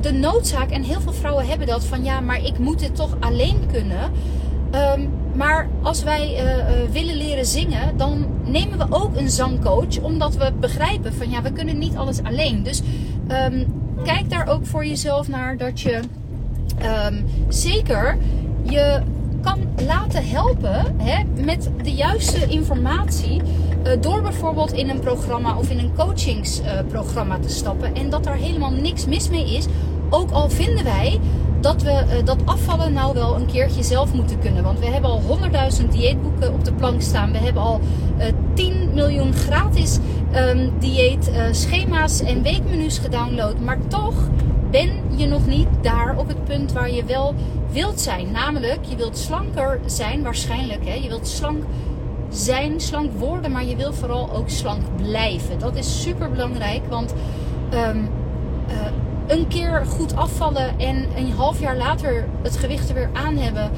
de 0.00 0.12
noodzaak. 0.12 0.70
En 0.70 0.82
heel 0.82 1.00
veel 1.00 1.12
vrouwen 1.12 1.46
hebben 1.46 1.66
dat 1.66 1.84
van 1.84 2.04
ja, 2.04 2.20
maar 2.20 2.44
ik 2.44 2.58
moet 2.58 2.78
dit 2.78 2.96
toch 2.96 3.16
alleen 3.20 3.58
kunnen. 3.72 4.10
Um, 4.98 5.10
maar 5.36 5.68
als 5.82 6.02
wij 6.02 6.30
uh, 6.32 6.56
uh, 6.56 6.64
willen 6.92 7.16
leren 7.16 7.46
zingen, 7.46 7.96
dan 7.96 8.26
nemen 8.44 8.78
we 8.78 8.86
ook 8.90 9.16
een 9.16 9.30
zangcoach. 9.30 9.98
Omdat 10.02 10.36
we 10.36 10.52
begrijpen 10.60 11.14
van 11.14 11.30
ja, 11.30 11.42
we 11.42 11.52
kunnen 11.52 11.78
niet 11.78 11.96
alles 11.96 12.22
alleen. 12.22 12.62
Dus 12.62 12.82
um, 13.50 13.66
kijk 14.04 14.30
daar 14.30 14.48
ook 14.48 14.66
voor 14.66 14.86
jezelf 14.86 15.28
naar 15.28 15.56
dat 15.56 15.80
je 15.80 16.00
um, 17.08 17.24
zeker 17.48 18.18
je 18.62 19.02
kan 19.42 19.58
laten 19.86 20.28
helpen 20.28 20.94
hè, 21.02 21.24
met 21.44 21.70
de 21.82 21.92
juiste 21.92 22.46
informatie. 22.46 23.40
Uh, 23.86 23.92
door 24.00 24.22
bijvoorbeeld 24.22 24.72
in 24.72 24.88
een 24.88 25.00
programma 25.00 25.56
of 25.58 25.70
in 25.70 25.78
een 25.78 25.94
coachingsprogramma 25.96 27.38
te 27.38 27.48
stappen. 27.48 27.94
En 27.94 28.10
dat 28.10 28.24
daar 28.24 28.36
helemaal 28.36 28.70
niks 28.70 29.06
mis 29.06 29.28
mee 29.28 29.54
is. 29.54 29.66
Ook 30.10 30.30
al 30.30 30.50
vinden 30.50 30.84
wij 30.84 31.20
dat 31.60 31.82
we 31.82 31.90
uh, 31.90 32.24
dat 32.24 32.38
afvallen 32.44 32.92
nou 32.92 33.14
wel 33.14 33.36
een 33.36 33.46
keertje 33.46 33.82
zelf 33.82 34.12
moeten 34.12 34.38
kunnen. 34.38 34.62
Want 34.62 34.78
we 34.78 34.86
hebben 34.86 35.10
al 35.10 35.22
100.000 35.80 35.88
dieetboeken 35.88 36.52
op 36.52 36.64
de 36.64 36.72
plank 36.72 37.00
staan. 37.00 37.32
We 37.32 37.38
hebben 37.38 37.62
al 37.62 37.80
uh, 38.18 38.24
10 38.54 38.90
miljoen 38.94 39.32
gratis 39.32 39.98
um, 40.34 40.72
dieetschema's 40.78 42.20
en 42.20 42.42
weekmenu's 42.42 42.98
gedownload. 42.98 43.60
Maar 43.60 43.78
toch 43.88 44.14
ben 44.70 44.90
je 45.16 45.26
nog 45.26 45.46
niet 45.46 45.68
daar 45.80 46.18
op 46.18 46.28
het 46.28 46.44
punt 46.44 46.72
waar 46.72 46.90
je 46.90 47.04
wel 47.04 47.34
wilt 47.72 48.00
zijn. 48.00 48.30
Namelijk, 48.30 48.78
je 48.88 48.96
wilt 48.96 49.18
slanker 49.18 49.80
zijn, 49.86 50.22
waarschijnlijk. 50.22 50.86
Hè? 50.86 50.94
Je 50.94 51.08
wilt 51.08 51.28
slank 51.28 51.64
zijn, 52.28 52.80
slank 52.80 53.10
worden, 53.18 53.50
maar 53.50 53.64
je 53.64 53.76
wil 53.76 53.92
vooral 53.92 54.30
ook 54.32 54.48
slank 54.48 54.82
blijven. 54.96 55.58
Dat 55.58 55.76
is 55.76 56.02
super 56.02 56.30
belangrijk, 56.30 56.82
want 56.88 57.14
uh, 57.72 57.88
een 59.26 59.48
keer 59.48 59.86
goed 59.86 60.16
afvallen 60.16 60.78
en 60.78 61.06
een 61.16 61.32
half 61.32 61.60
jaar 61.60 61.76
later 61.76 62.28
het 62.42 62.56
gewicht 62.56 62.88
er 62.88 62.94
weer 62.94 63.10
aan 63.12 63.36
hebben. 63.36 63.70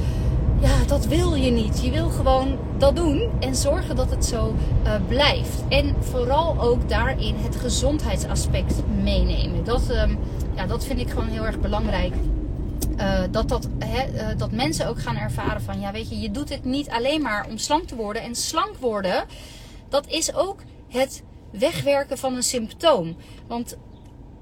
Ja, 0.61 0.85
dat 0.87 1.07
wil 1.07 1.35
je 1.35 1.50
niet. 1.50 1.83
Je 1.83 1.90
wil 1.90 2.09
gewoon 2.09 2.59
dat 2.78 2.97
doen 2.97 3.31
en 3.40 3.55
zorgen 3.57 3.97
dat 3.97 4.11
het 4.11 4.25
zo 4.25 4.55
uh, 4.85 4.93
blijft. 5.09 5.62
En 5.69 5.97
vooral 6.00 6.61
ook 6.61 6.88
daarin 6.88 7.35
het 7.37 7.57
gezondheidsaspect 7.57 8.75
meenemen. 9.02 9.64
Dat, 9.64 9.90
um, 9.90 10.19
ja, 10.55 10.67
dat 10.67 10.85
vind 10.85 11.00
ik 11.00 11.11
gewoon 11.11 11.28
heel 11.28 11.47
erg 11.47 11.61
belangrijk. 11.61 12.14
Uh, 12.99 13.21
dat, 13.31 13.49
dat, 13.49 13.69
he, 13.78 14.07
uh, 14.14 14.38
dat 14.38 14.52
mensen 14.52 14.88
ook 14.88 15.00
gaan 15.00 15.17
ervaren 15.17 15.62
van, 15.62 15.81
ja 15.81 15.93
weet 15.93 16.11
je, 16.11 16.21
je 16.21 16.31
doet 16.31 16.49
het 16.49 16.64
niet 16.64 16.88
alleen 16.90 17.23
maar 17.23 17.47
om 17.50 17.59
slank 17.59 17.85
te 17.85 17.97
worden. 17.97 18.23
En 18.23 18.35
slank 18.35 18.76
worden, 18.81 19.25
dat 19.88 20.07
is 20.07 20.35
ook 20.35 20.61
het 20.88 21.23
wegwerken 21.50 22.19
van 22.19 22.35
een 22.35 22.43
symptoom. 22.43 23.17
Want 23.47 23.76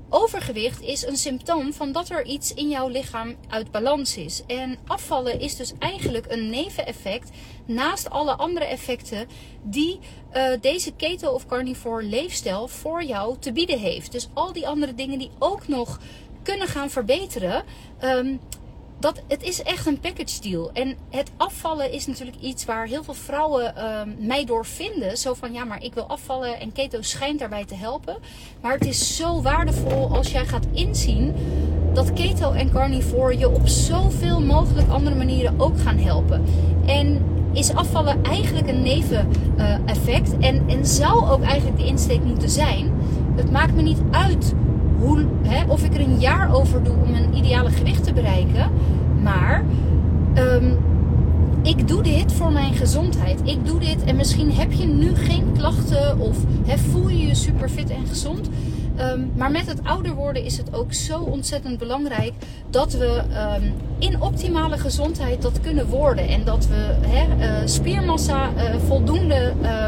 overgewicht 0.08 0.80
is 0.80 1.06
een 1.06 1.16
symptoom 1.16 1.72
van 1.72 1.92
dat 1.92 2.08
er 2.08 2.24
iets 2.24 2.54
in 2.54 2.68
jouw 2.68 2.88
lichaam 2.88 3.36
uit 3.48 3.70
balans 3.70 4.16
is. 4.16 4.42
En 4.46 4.78
afvallen 4.86 5.40
is 5.40 5.56
dus 5.56 5.72
eigenlijk 5.78 6.26
een 6.28 6.50
neveneffect 6.50 7.30
naast 7.66 8.10
alle 8.10 8.34
andere 8.36 8.64
effecten 8.64 9.26
die 9.62 9.98
uh, 10.34 10.48
deze 10.60 10.92
keto 10.92 11.30
of 11.30 11.46
carnivore 11.46 12.02
leefstijl 12.02 12.68
voor 12.68 13.02
jou 13.02 13.36
te 13.38 13.52
bieden 13.52 13.78
heeft. 13.78 14.12
Dus 14.12 14.28
al 14.34 14.52
die 14.52 14.68
andere 14.68 14.94
dingen 14.94 15.18
die 15.18 15.30
ook 15.38 15.68
nog 15.68 16.00
kunnen 16.42 16.68
gaan 16.68 16.90
verbeteren. 16.90 17.64
Um, 18.04 18.40
dat, 18.98 19.22
het 19.28 19.42
is 19.42 19.62
echt 19.62 19.86
een 19.86 20.00
package 20.00 20.40
deal. 20.40 20.70
En 20.72 20.96
het 21.10 21.30
afvallen 21.36 21.92
is 21.92 22.06
natuurlijk 22.06 22.36
iets 22.40 22.64
waar 22.64 22.86
heel 22.86 23.04
veel 23.04 23.14
vrouwen 23.14 23.74
uh, 23.76 24.00
mij 24.18 24.44
door 24.44 24.66
vinden. 24.66 25.16
Zo 25.16 25.34
van 25.34 25.52
ja, 25.52 25.64
maar 25.64 25.82
ik 25.82 25.94
wil 25.94 26.04
afvallen 26.04 26.60
en 26.60 26.72
keto 26.72 27.02
schijnt 27.02 27.38
daarbij 27.38 27.64
te 27.64 27.74
helpen. 27.74 28.16
Maar 28.60 28.72
het 28.72 28.86
is 28.86 29.16
zo 29.16 29.42
waardevol 29.42 30.16
als 30.16 30.32
jij 30.32 30.46
gaat 30.46 30.66
inzien 30.72 31.34
dat 31.92 32.12
keto 32.12 32.52
en 32.52 32.70
carnivore 32.70 33.38
je 33.38 33.48
op 33.48 33.68
zoveel 33.68 34.40
mogelijk 34.40 34.88
andere 34.88 35.16
manieren 35.16 35.60
ook 35.60 35.80
gaan 35.80 35.98
helpen. 35.98 36.44
En 36.86 37.24
is 37.52 37.74
afvallen 37.74 38.22
eigenlijk 38.22 38.68
een 38.68 38.82
neveneffect. 38.82 40.32
Uh, 40.32 40.48
en, 40.48 40.68
en 40.68 40.86
zou 40.86 41.30
ook 41.30 41.42
eigenlijk 41.42 41.78
de 41.78 41.86
insteek 41.86 42.24
moeten 42.24 42.50
zijn. 42.50 42.92
Het 43.36 43.50
maakt 43.50 43.74
me 43.74 43.82
niet 43.82 44.00
uit 44.10 44.54
hoe, 44.98 45.26
hè, 45.42 45.70
of 45.70 45.84
ik 45.84 45.94
er 45.94 46.00
een 46.00 46.20
jaar 46.20 46.54
over 46.54 46.82
doe 46.82 46.96
om 47.04 47.14
een 47.14 47.36
ideale 47.36 47.70
gewicht 47.70 48.04
te 48.04 48.12
bereiken. 48.12 48.70
Maar 49.26 49.64
um, 50.38 50.78
ik 51.62 51.88
doe 51.88 52.02
dit 52.02 52.32
voor 52.32 52.52
mijn 52.52 52.74
gezondheid. 52.74 53.40
Ik 53.44 53.66
doe 53.66 53.80
dit 53.80 54.04
en 54.04 54.16
misschien 54.16 54.52
heb 54.52 54.72
je 54.72 54.86
nu 54.86 55.14
geen 55.14 55.52
klachten 55.56 56.18
of 56.18 56.36
voel 56.66 57.08
je 57.08 57.26
je 57.26 57.34
super 57.34 57.68
fit 57.68 57.90
en 57.90 58.06
gezond. 58.06 58.48
Um, 59.00 59.32
maar 59.34 59.50
met 59.50 59.66
het 59.66 59.80
ouder 59.82 60.14
worden 60.14 60.44
is 60.44 60.56
het 60.56 60.74
ook 60.74 60.92
zo 60.92 61.18
ontzettend 61.18 61.78
belangrijk 61.78 62.32
dat 62.70 62.92
we 62.92 63.22
um, 63.56 63.72
in 63.98 64.20
optimale 64.20 64.78
gezondheid 64.78 65.42
dat 65.42 65.60
kunnen 65.60 65.86
worden. 65.86 66.28
En 66.28 66.44
dat 66.44 66.66
we 66.66 66.94
uh, 67.08 67.46
spiermassa 67.64 68.48
uh, 68.56 68.62
voldoende 68.86 69.52
uh, 69.62 69.86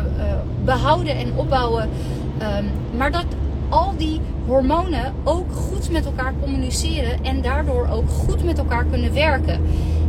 behouden 0.65 1.17
en 1.17 1.33
opbouwen. 1.37 1.89
Maar 2.97 3.13
dat 3.13 3.27
al 3.69 3.95
die 3.97 4.21
hormonen 4.47 5.13
ook 5.25 5.53
goed 5.53 5.91
met 5.91 6.05
elkaar 6.05 6.35
communiceren 6.43 7.25
en 7.25 7.43
daardoor 7.43 7.89
ook 7.93 8.09
goed 8.09 8.45
met 8.45 8.59
elkaar 8.59 8.85
kunnen 8.85 9.15
werken. 9.15 9.61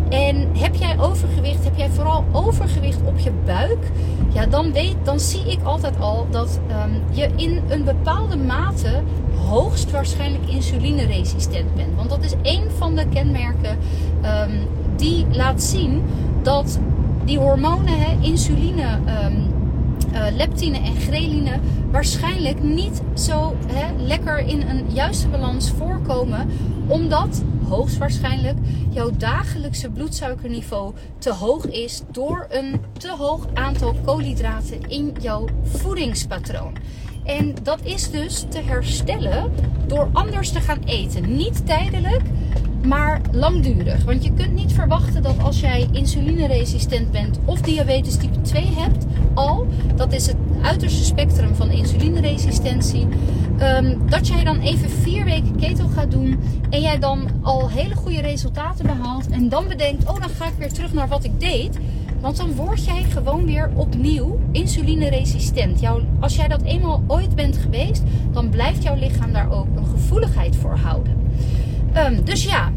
En 0.10 0.48
heb 0.58 0.76
jij 0.76 1.00
overgewicht, 1.00 1.64
heb 1.64 1.78
jij 1.78 1.90
vooral 1.90 2.26
overgewicht 2.32 3.00
op 3.06 3.20
je 3.20 3.32
buik, 3.46 3.92
ja, 4.30 4.46
dan, 4.46 4.72
weet, 4.72 4.96
dan 5.04 5.20
zie 5.20 5.52
ik 5.52 5.64
altijd 5.64 6.00
al 6.00 6.28
dat 6.32 6.60
um, 6.70 7.02
je 7.12 7.30
in 7.36 7.62
een 7.68 7.84
bepaalde 7.84 8.38
mate 8.38 9.02
hoogstwaarschijnlijk 9.48 10.50
insulineresistent 10.50 11.76
bent. 11.76 11.96
Want 11.96 12.10
dat 12.10 12.24
is 12.24 12.34
één 12.42 12.72
van 12.78 12.96
de 12.96 13.06
kenmerken 13.08 13.78
um, 14.24 14.68
die 14.96 15.26
laat 15.32 15.64
zien 15.64 16.04
dat 16.42 16.80
die 17.26 17.40
hormonen, 17.40 18.00
hè, 18.00 18.18
insuline. 18.22 19.00
Um, 19.26 19.58
uh, 20.14 20.36
leptine 20.38 20.78
en 20.78 20.96
ghreline 20.96 21.60
waarschijnlijk 21.92 22.64
niet 22.64 23.02
zo 23.14 23.56
hè, 23.68 24.04
lekker 24.04 24.38
in 24.38 24.62
een 24.62 24.86
juiste 24.94 25.28
balans 25.28 25.72
voorkomen. 25.72 26.50
Omdat 26.88 27.44
hoogstwaarschijnlijk 27.68 28.58
jouw 28.90 29.10
dagelijkse 29.18 29.90
bloedsuikerniveau 29.90 30.94
te 31.18 31.34
hoog 31.34 31.66
is 31.66 32.02
door 32.12 32.48
een 32.50 32.82
te 32.98 33.16
hoog 33.18 33.48
aantal 33.54 33.96
koolhydraten 34.06 34.90
in 34.90 35.16
jouw 35.22 35.46
voedingspatroon. 35.64 36.74
En 37.24 37.56
dat 37.64 37.80
is 37.84 38.12
dus 38.12 38.46
te 38.50 38.62
herstellen 38.62 39.52
door 39.88 40.10
anders 40.14 40.52
te 40.52 40.60
gaan 40.60 40.84
eten. 40.86 41.36
Niet 41.36 41.66
tijdelijk, 41.66 42.22
maar 42.86 43.22
langdurig. 43.32 44.04
Want 44.04 44.24
je 44.24 44.34
kunt 44.34 44.54
niet 44.54 44.74
verwachten 44.74 45.24
dat 45.24 45.40
als 45.44 45.60
jij 45.60 45.88
insulineresistent 45.92 47.12
bent 47.12 47.40
of 47.46 47.62
diabetes 47.62 48.18
type 48.18 48.42
2 48.42 48.66
hebt, 48.66 49.06
dat 49.96 50.14
is 50.14 50.28
het 50.28 50.36
uiterste 50.62 51.04
spectrum 51.04 51.56
van 51.56 51.72
insulineresistentie, 51.72 53.08
um, 53.62 54.10
dat 54.10 54.28
jij 54.28 54.44
dan 54.44 54.60
even 54.60 54.90
vier 54.90 55.26
weken 55.26 55.56
keto 55.56 55.88
gaat 55.88 56.12
doen 56.12 56.40
en 56.70 56.82
jij 56.82 57.00
dan 57.00 57.30
al 57.42 57.70
hele 57.70 57.96
goede 57.96 58.22
resultaten 58.22 58.86
behaalt 58.86 59.30
en 59.30 59.50
dan 59.50 59.68
bedenkt, 59.68 60.10
oh 60.10 60.20
dan 60.20 60.30
ga 60.30 60.46
ik 60.46 60.54
weer 60.58 60.74
terug 60.74 60.94
naar 60.94 61.08
wat 61.08 61.24
ik 61.24 61.40
deed. 61.40 61.78
Want 62.22 62.38
dan 62.38 62.56
word 62.56 62.86
jij 62.86 63.04
gewoon 63.04 63.46
weer 63.46 63.72
opnieuw 63.76 64.40
insulineresistent. 64.52 65.80
Jouw, 65.80 66.02
als 66.20 66.36
jij 66.36 66.48
dat 66.48 66.62
eenmaal 66.62 67.04
ooit 67.08 67.36
bent 67.36 67.58
geweest, 67.58 68.04
dan 68.32 68.50
blijft 68.50 68.84
jouw 68.84 68.96
lichaam 68.96 69.34
daar 69.34 69.52
ook 69.52 69.68
een 69.76 69.86
gevoeligheid 69.86 70.56
voor 70.56 70.78
houden. 70.78 71.18
Um, 71.98 72.24
dus 72.24 72.44
ja, 72.44 72.72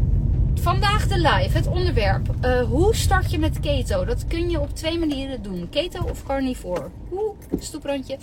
vandaag 0.61 1.07
de 1.07 1.17
live, 1.17 1.57
het 1.57 1.67
onderwerp. 1.67 2.27
Uh, 2.45 2.63
hoe 2.63 2.95
start 2.95 3.31
je 3.31 3.39
met 3.39 3.59
keto? 3.59 4.05
Dat 4.05 4.27
kun 4.27 4.49
je 4.49 4.59
op 4.59 4.75
twee 4.75 4.99
manieren 4.99 5.41
doen. 5.41 5.69
Keto 5.69 6.03
of 6.09 6.23
carnivore. 6.23 6.89
Hoe 7.09 7.35
stoeprandje. 7.59 8.17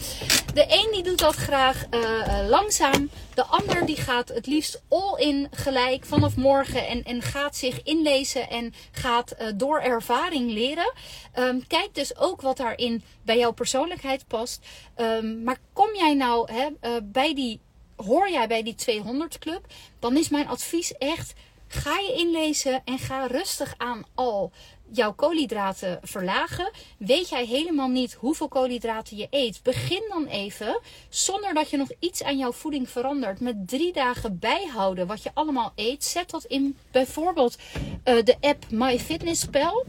De 0.55 0.67
een 0.69 0.89
die 0.93 1.03
doet 1.03 1.19
dat 1.19 1.35
graag 1.35 1.87
uh, 1.91 2.49
langzaam. 2.49 3.11
De 3.35 3.45
ander 3.45 3.87
die 3.87 3.97
gaat 3.97 4.29
het 4.29 4.47
liefst 4.47 4.83
all 4.89 5.19
in 5.19 5.49
gelijk 5.51 6.05
vanaf 6.05 6.37
morgen. 6.37 6.87
En, 6.87 7.03
en 7.05 7.23
gaat 7.23 7.57
zich 7.57 7.83
inlezen 7.83 8.51
en 8.51 8.75
gaat 8.91 9.37
door 9.55 9.81
ervaring 9.81 10.53
leren. 10.53 10.93
Um, 11.39 11.67
kijk 11.67 11.89
dus 11.93 12.17
ook 12.17 12.41
wat 12.41 12.57
daarin 12.57 13.03
bij 13.23 13.39
jouw 13.39 13.53
persoonlijkheid 13.53 14.27
past. 14.27 14.67
Um, 14.97 15.43
maar 15.43 15.59
kom 15.73 15.89
jij 15.95 16.15
nou 16.15 16.53
hè, 16.53 16.69
bij 17.03 17.35
die, 17.35 17.61
hoor 17.97 18.31
jij 18.31 18.49
bij 18.49 18.63
die 18.63 18.75
200 18.75 19.39
club? 19.39 19.67
Dan 19.99 20.17
is 20.17 20.29
mijn 20.29 20.49
advies 20.49 20.93
echt 20.99 21.33
Ga 21.73 21.99
je 21.99 22.15
inlezen 22.17 22.83
en 22.85 22.99
ga 22.99 23.27
rustig 23.27 23.75
aan 23.77 24.05
al 24.15 24.53
jouw 24.93 25.13
koolhydraten 25.13 25.99
verlagen. 26.03 26.71
Weet 26.99 27.29
jij 27.29 27.47
helemaal 27.47 27.89
niet 27.89 28.13
hoeveel 28.13 28.49
koolhydraten 28.49 29.17
je 29.17 29.27
eet? 29.31 29.61
Begin 29.63 30.03
dan 30.09 30.27
even, 30.27 30.81
zonder 31.09 31.55
dat 31.55 31.71
je 31.71 31.77
nog 31.77 31.89
iets 31.99 32.23
aan 32.23 32.39
jouw 32.39 32.53
voeding 32.53 32.89
verandert, 32.89 33.41
met 33.41 33.69
drie 33.69 33.93
dagen 33.93 34.39
bijhouden 34.39 35.07
wat 35.07 35.23
je 35.23 35.31
allemaal 35.35 35.73
eet. 35.75 36.05
Zet 36.05 36.31
dat 36.31 36.45
in 36.45 36.77
bijvoorbeeld 36.91 37.57
uh, 38.05 38.23
de 38.23 38.37
app 38.41 38.65
MyFitnessPal. 38.71 39.85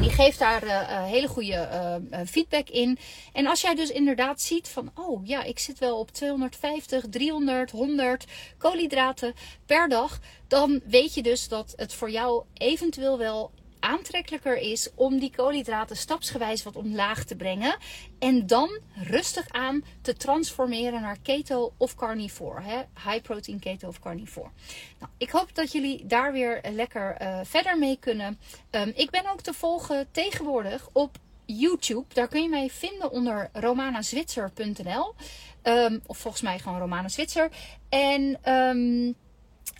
Die 0.00 0.10
geeft 0.10 0.38
daar 0.38 0.64
uh, 0.64 1.04
hele 1.04 1.28
goede 1.28 1.68
uh, 2.10 2.18
feedback 2.26 2.68
in. 2.68 2.98
En 3.32 3.46
als 3.46 3.60
jij 3.60 3.74
dus 3.74 3.90
inderdaad 3.90 4.40
ziet 4.40 4.68
van, 4.68 4.90
oh 4.94 5.26
ja, 5.26 5.42
ik 5.42 5.58
zit 5.58 5.78
wel 5.78 5.98
op 5.98 6.10
250, 6.10 7.04
300, 7.10 7.70
100 7.70 8.24
koolhydraten 8.58 9.34
per 9.66 9.88
dag. 9.88 10.18
Dan 10.48 10.80
weet 10.84 11.14
je 11.14 11.22
dus 11.22 11.48
dat 11.48 11.72
het 11.76 11.94
voor 11.94 12.10
jou 12.10 12.44
eventueel 12.54 13.18
wel 13.18 13.50
aantrekkelijker 13.80 14.56
is 14.56 14.88
om 14.94 15.18
die 15.18 15.32
koolhydraten 15.36 15.96
stapsgewijs 15.96 16.62
wat 16.62 16.76
omlaag 16.76 17.24
te 17.24 17.36
brengen. 17.36 17.76
En 18.18 18.46
dan 18.46 18.78
rustig 18.94 19.48
aan 19.48 19.84
te 20.02 20.16
transformeren 20.16 21.00
naar 21.00 21.18
keto 21.22 21.72
of 21.76 21.94
carnivore. 21.94 22.62
Hè? 22.62 22.76
High 23.04 23.22
protein 23.22 23.58
keto 23.58 23.88
of 23.88 23.98
carnivore. 23.98 24.50
Nou, 24.98 25.12
ik 25.16 25.30
hoop 25.30 25.54
dat 25.54 25.72
jullie 25.72 26.06
daar 26.06 26.32
weer 26.32 26.60
lekker 26.72 27.22
uh, 27.22 27.40
verder 27.42 27.78
mee 27.78 27.96
kunnen. 28.00 28.38
Um, 28.70 28.92
ik 28.94 29.10
ben 29.10 29.30
ook 29.30 29.40
te 29.40 29.52
volgen 29.52 30.08
tegenwoordig 30.10 30.88
op 30.92 31.18
YouTube. 31.44 32.04
Daar 32.14 32.28
kun 32.28 32.42
je 32.42 32.48
mij 32.48 32.70
vinden 32.70 33.10
onder 33.10 33.50
romanazwitser.nl. 33.52 35.14
Um, 35.62 36.02
of 36.06 36.18
volgens 36.18 36.42
mij 36.42 36.58
gewoon 36.58 36.78
Romana 36.78 37.08
Zwitser. 37.08 37.50
En... 37.88 38.52
Um, 38.52 39.16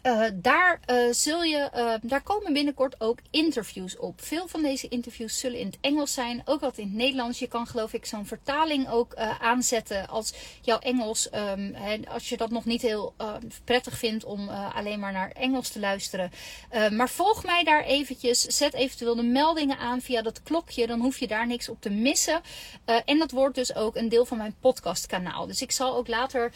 uh, 0.02 0.24
daar, 0.34 0.80
uh, 0.90 1.12
zul 1.12 1.42
je, 1.42 1.70
uh, 1.74 1.94
daar 2.02 2.22
komen 2.22 2.52
binnenkort 2.52 3.00
ook 3.00 3.18
interviews 3.30 3.96
op. 3.96 4.20
Veel 4.20 4.48
van 4.48 4.62
deze 4.62 4.88
interviews 4.88 5.38
zullen 5.38 5.58
in 5.58 5.66
het 5.66 5.78
Engels 5.80 6.14
zijn, 6.14 6.42
ook 6.44 6.60
wat 6.60 6.78
in 6.78 6.86
het 6.86 6.94
Nederlands. 6.94 7.38
Je 7.38 7.46
kan 7.46 7.66
geloof 7.66 7.92
ik 7.92 8.06
zo'n 8.06 8.26
vertaling 8.26 8.88
ook 8.90 9.14
aanzetten 9.40 10.08
als 10.08 10.32
jouw 10.60 10.78
Engels, 10.78 11.28
um, 11.34 11.74
als 12.08 12.28
je 12.28 12.36
dat 12.36 12.50
nog 12.50 12.64
niet 12.64 12.82
heel 12.82 13.14
prettig 13.64 13.98
vindt 13.98 14.24
om 14.24 14.48
alleen 14.48 14.98
maar 14.98 15.12
naar 15.12 15.30
Engels 15.30 15.68
te 15.68 15.80
luisteren. 15.80 16.30
maar 16.90 17.08
volg 17.08 17.44
mij 17.44 17.64
daar 17.64 17.84
eventjes, 17.84 18.40
zet 18.40 18.74
eventueel 18.74 19.14
de 19.14 19.22
meldingen 19.22 19.78
aan 19.78 20.00
via 20.00 20.22
dat 20.22 20.42
klokje, 20.42 20.86
dan 20.86 21.00
hoef 21.00 21.18
je 21.18 21.26
daar 21.26 21.46
niks 21.46 21.68
op 21.68 21.80
te 21.80 21.90
missen. 21.90 22.40
en 23.04 23.18
dat 23.18 23.30
wordt 23.30 23.54
dus 23.54 23.74
ook 23.74 23.96
een 23.96 24.08
deel 24.08 24.24
van 24.24 24.38
mijn 24.38 24.54
podcastkanaal. 24.60 25.46
Dus 25.46 25.62
ik 25.62 25.72
zal 25.72 25.96
ook 25.96 26.08
later 26.08 26.52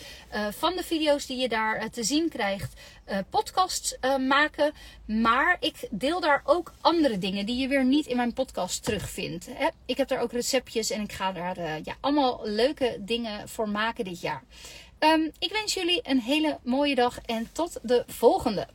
van 0.50 0.76
de 0.76 0.84
video's 0.84 1.26
die 1.26 1.36
je 1.36 1.48
daar 1.48 1.90
te 1.90 2.04
zien 2.04 2.28
krijgt, 2.28 2.80
uh, 3.12 3.18
podcasts 3.30 3.96
uh, 4.00 4.16
maken. 4.16 4.72
Maar 5.06 5.56
ik 5.60 5.88
deel 5.90 6.20
daar 6.20 6.42
ook 6.44 6.72
andere 6.80 7.18
dingen 7.18 7.46
die 7.46 7.56
je 7.56 7.68
weer 7.68 7.84
niet 7.84 8.06
in 8.06 8.16
mijn 8.16 8.32
podcast 8.32 8.84
terugvindt. 8.84 9.46
Hè? 9.50 9.68
Ik 9.86 9.96
heb 9.96 10.08
daar 10.08 10.20
ook 10.20 10.32
receptjes 10.32 10.90
en 10.90 11.00
ik 11.00 11.12
ga 11.12 11.32
daar 11.32 11.58
uh, 11.58 11.84
ja, 11.84 11.96
allemaal 12.00 12.40
leuke 12.42 12.96
dingen 13.00 13.48
voor 13.48 13.68
maken 13.68 14.04
dit 14.04 14.20
jaar. 14.20 14.42
Um, 14.98 15.30
ik 15.38 15.52
wens 15.52 15.74
jullie 15.74 16.00
een 16.02 16.20
hele 16.20 16.58
mooie 16.62 16.94
dag 16.94 17.18
en 17.26 17.48
tot 17.52 17.78
de 17.82 18.04
volgende. 18.06 18.68